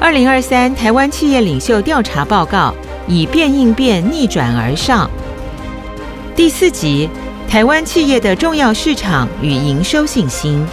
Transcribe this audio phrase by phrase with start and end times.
[0.00, 2.74] 二零二三台湾企业领袖调查报告：
[3.06, 5.08] 以变应变，逆转而上。
[6.34, 7.06] 第四集：
[7.46, 10.66] 台湾企业的重要市场与营收信心。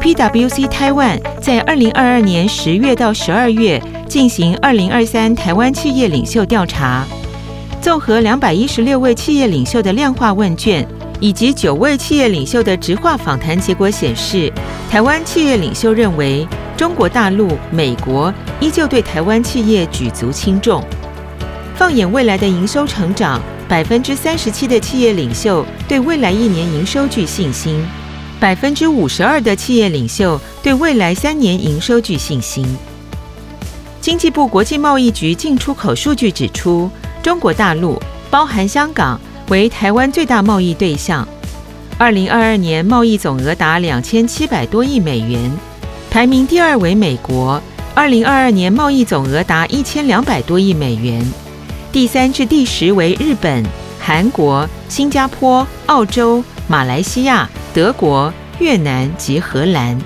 [0.00, 7.04] PwC Taiwan 在二零二二年十月到十二月进行二零二三台湾企业领袖调查，
[7.82, 10.86] 综合两百一十六位企业领袖的量化问卷。
[11.20, 14.50] 以及九位企业领袖的直话访谈结果显示，
[14.90, 20.82] 台湾企业领袖认为中国大陆、美国依旧对台湾企业举足轻重。
[21.76, 27.86] 放眼未来的营收成长，百分之三十七的企业领袖对未来一年营收具信心，
[28.40, 32.66] 百分之五十二的企业领袖对未来三年营收具信心。
[34.00, 36.90] 经济部国际贸易局进出口数据指出，
[37.22, 39.20] 中国大陆包含香港。
[39.50, 41.26] 为台湾最大贸易对象，
[41.98, 45.50] 二零二二年贸易总额达两千七百多亿美元，
[46.08, 47.60] 排名第二为美国，
[47.92, 51.28] 二零二二年贸易总额达一千两百多亿美元，
[51.90, 53.64] 第三至第十为日本、
[53.98, 60.00] 韩国、新加坡、澳洲、马来西亚、德国、越南及荷兰。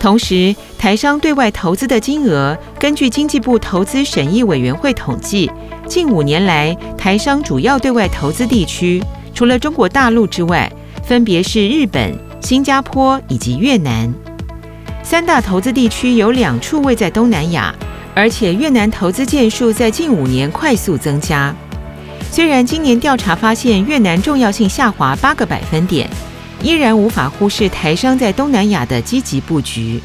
[0.00, 5.50] 同时，台商对外投资的金额，根据经济部投资审议委员会统计。
[5.88, 9.02] 近五年来，台商主要对外投资地区，
[9.34, 10.70] 除了中国大陆之外，
[11.02, 14.12] 分别是日本、新加坡以及越南。
[15.02, 17.74] 三大投资地区有两处位在东南亚，
[18.14, 21.54] 而且越南投资件数在近五年快速增加。
[22.30, 26.08] 虽然今年调查发现越南重要性下滑八个百分点，
[26.62, 30.00] 依然无法忽视台商在东南亚的积极布局。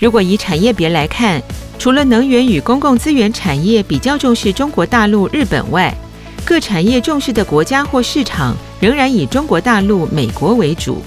[0.00, 1.42] 如果以产业别来看，
[1.78, 5.94] 除了能源与公共资源产业比较重视中国大陆、日本外，
[6.42, 11.02] 各产业重视的国家或市场仍然以中国大陆、美国为主。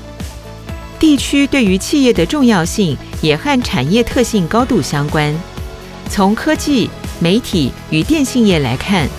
[1.00, 5.34] 地区对于企业的重要性也和产业特性高度相关。
[6.08, 6.88] 从科技、
[7.20, 9.10] 媒体与电信业来看，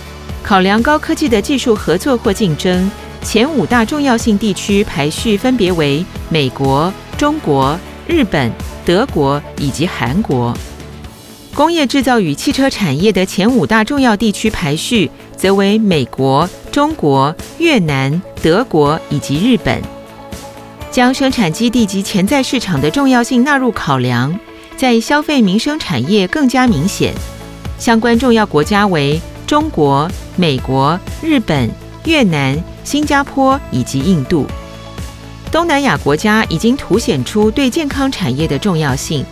[0.44, 2.88] 考量高科技的技术合作或竞争，
[3.22, 7.76] 前五大重要性地区排序分别为美国、中国、
[8.06, 8.53] 日本、
[8.84, 10.55] 德国以及韩国。
[11.55, 19.81] 工业制造与汽车产业的前五大重要地区排序，则为美国、中国、越南、德国以及日本。
[20.91, 24.37] 将生产基地及潜在市场的重要性纳入考量，
[24.77, 27.15] 在消费民生产业更加明显。
[27.78, 31.71] 相关重要国家为中国、美国、日本、
[32.05, 34.47] 越南、新加坡以及印度。
[35.54, 39.25] 东南亚国家已经凸显出对健康产业的重要性。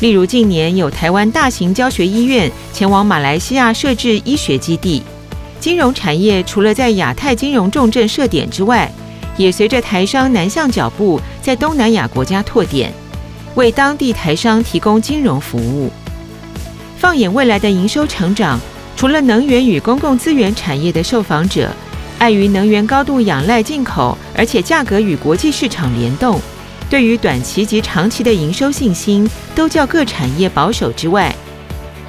[0.00, 5.04] 例如，近年有台湾大型教学医院前往马来西亚设置医学基地，
[5.60, 8.90] 金融产业除了在亚太金融重镇设点之外，
[9.36, 12.92] 也随着台商南向脚步，在东南亚国家拓点，
[13.54, 15.92] 为当地台商提供金融服务。
[16.98, 18.58] 放眼未来的营收成长，
[18.96, 21.70] 除了能源与公共资源产业的受访者，
[22.22, 26.40] 碍于能源高度仰赖进口，而且价格与国际市场联动。
[26.88, 31.34] 对于短期及长期的营收信心都较各产业保守之外，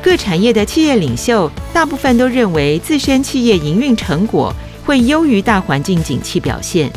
[0.04, 4.54] 各产业的企业领袖大部分都认为自身企业营运成果
[4.86, 6.92] 会优于大环境景气表现，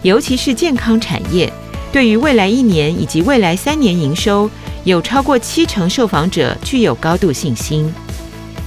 [0.00, 1.52] 尤其是健康产业，
[1.92, 4.48] 对于未来一年以及未来三年营收，
[4.84, 7.92] 有超过七成受访者具有高度信心。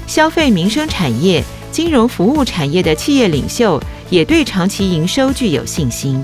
[0.06, 6.22] 消费民生产业、金融服务产业的企业领袖也对长期营收具有信心。